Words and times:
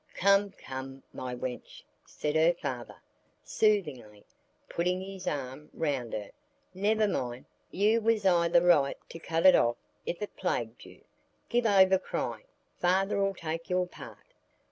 "Come, 0.15 0.49
come, 0.53 1.03
my 1.13 1.35
wench," 1.35 1.83
said 2.07 2.35
her 2.35 2.55
father, 2.59 2.95
soothingly, 3.43 4.23
putting 4.67 4.99
his 4.99 5.27
arm 5.27 5.69
round 5.75 6.13
her, 6.13 6.31
"never 6.73 7.07
mind; 7.07 7.45
you 7.69 8.01
was 8.01 8.25
i' 8.25 8.47
the 8.47 8.63
right 8.63 8.97
to 9.09 9.19
cut 9.19 9.45
it 9.45 9.55
off 9.55 9.77
if 10.07 10.19
it 10.23 10.35
plagued 10.35 10.85
you; 10.85 11.01
give 11.49 11.67
over 11.67 11.99
crying; 11.99 12.45
father'll 12.79 13.35
take 13.35 13.69
your 13.69 13.85
part." 13.85 14.17